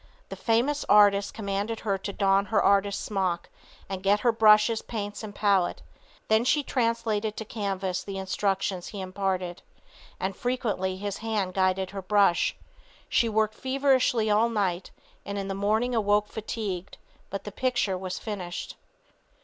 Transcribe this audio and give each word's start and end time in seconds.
The 0.29 0.35
famous 0.35 0.83
artist 0.89 1.31
commanded 1.35 1.81
her 1.81 1.95
to 1.99 2.11
don 2.11 2.45
her 2.47 2.59
artist 2.59 3.01
smock 3.01 3.49
and 3.87 4.01
get 4.01 4.21
her 4.21 4.31
brushes, 4.31 4.81
paints 4.81 5.21
and 5.21 5.35
palette; 5.35 5.83
then 6.27 6.43
she 6.43 6.63
translated 6.63 7.37
to 7.37 7.45
canvas 7.45 8.03
the 8.03 8.17
instructions 8.17 8.87
he 8.87 8.99
imparted, 8.99 9.61
and 10.19 10.35
frequently 10.35 10.97
his 10.97 11.17
hand 11.17 11.53
guided 11.53 11.91
her 11.91 12.01
brush. 12.01 12.57
She 13.09 13.29
worked 13.29 13.53
feverishly 13.53 14.27
all 14.27 14.49
night, 14.49 14.89
and 15.23 15.37
in 15.37 15.47
the 15.49 15.53
morning 15.53 15.93
awoke 15.93 16.29
fatigued, 16.29 16.97
but 17.29 17.43
the 17.43 17.51
picture 17.51 17.95
was 17.95 18.17
finished. 18.17 18.77